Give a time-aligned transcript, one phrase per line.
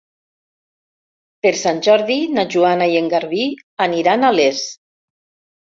[1.47, 3.47] Per Sant Jordi na Joana i en Garbí
[3.89, 4.69] aniran a Les.